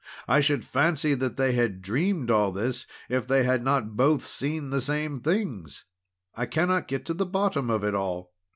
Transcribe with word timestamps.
"I 0.27 0.39
should 0.39 0.65
fancy 0.65 1.13
that 1.13 1.37
they 1.37 1.51
had 1.51 1.83
dreamed 1.83 2.31
all 2.31 2.51
this, 2.51 2.87
if 3.07 3.27
they 3.27 3.43
had 3.43 3.63
not 3.63 3.95
both 3.95 4.25
seen 4.25 4.71
the 4.71 4.81
same 4.81 5.19
things! 5.19 5.85
I 6.33 6.47
cannot 6.47 6.87
get 6.87 7.05
to 7.05 7.13
the 7.13 7.27
bottom 7.27 7.69
of 7.69 7.83
it 7.83 7.93
all!" 7.93 8.33